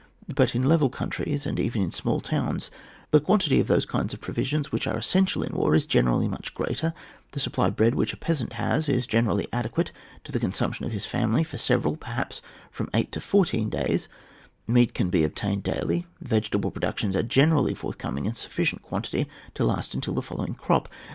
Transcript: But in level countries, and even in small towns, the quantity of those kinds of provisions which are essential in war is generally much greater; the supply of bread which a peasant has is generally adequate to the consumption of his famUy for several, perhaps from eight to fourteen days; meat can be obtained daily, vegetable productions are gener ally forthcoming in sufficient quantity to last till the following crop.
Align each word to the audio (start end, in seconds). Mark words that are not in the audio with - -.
But 0.35 0.55
in 0.55 0.63
level 0.63 0.89
countries, 0.89 1.45
and 1.45 1.59
even 1.59 1.79
in 1.83 1.91
small 1.91 2.21
towns, 2.21 2.71
the 3.11 3.19
quantity 3.19 3.59
of 3.59 3.67
those 3.67 3.85
kinds 3.85 4.15
of 4.15 4.19
provisions 4.19 4.71
which 4.71 4.87
are 4.87 4.97
essential 4.97 5.43
in 5.43 5.53
war 5.53 5.75
is 5.75 5.85
generally 5.85 6.27
much 6.27 6.55
greater; 6.55 6.95
the 7.33 7.39
supply 7.39 7.67
of 7.67 7.75
bread 7.75 7.93
which 7.93 8.11
a 8.11 8.17
peasant 8.17 8.53
has 8.53 8.89
is 8.89 9.05
generally 9.05 9.47
adequate 9.53 9.91
to 10.23 10.31
the 10.31 10.39
consumption 10.39 10.85
of 10.87 10.91
his 10.91 11.05
famUy 11.05 11.45
for 11.45 11.59
several, 11.59 11.97
perhaps 11.97 12.41
from 12.71 12.89
eight 12.95 13.11
to 13.11 13.21
fourteen 13.21 13.69
days; 13.69 14.09
meat 14.65 14.95
can 14.95 15.11
be 15.11 15.23
obtained 15.23 15.61
daily, 15.61 16.07
vegetable 16.19 16.71
productions 16.71 17.15
are 17.15 17.21
gener 17.21 17.57
ally 17.57 17.75
forthcoming 17.75 18.25
in 18.25 18.33
sufficient 18.33 18.81
quantity 18.81 19.29
to 19.53 19.63
last 19.63 19.91
till 20.01 20.15
the 20.15 20.23
following 20.23 20.55
crop. 20.55 20.89